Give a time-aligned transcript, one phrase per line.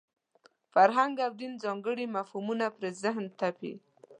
[0.73, 3.73] فرهنګ او دین ځانګړي مفهومونه پر ذهن تپي.